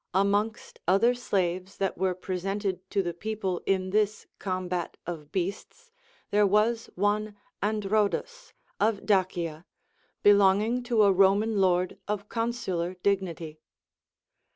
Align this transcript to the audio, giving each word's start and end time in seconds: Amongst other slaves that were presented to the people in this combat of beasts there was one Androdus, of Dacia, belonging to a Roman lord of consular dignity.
Amongst 0.15 0.79
other 0.87 1.13
slaves 1.13 1.77
that 1.77 1.95
were 1.95 2.15
presented 2.15 2.89
to 2.89 3.03
the 3.03 3.13
people 3.13 3.61
in 3.67 3.91
this 3.91 4.25
combat 4.39 4.97
of 5.05 5.31
beasts 5.31 5.91
there 6.31 6.47
was 6.47 6.89
one 6.95 7.35
Androdus, 7.61 8.51
of 8.79 9.05
Dacia, 9.05 9.63
belonging 10.23 10.81
to 10.85 11.03
a 11.03 11.11
Roman 11.13 11.57
lord 11.61 11.99
of 12.07 12.29
consular 12.29 12.95
dignity. 13.03 13.59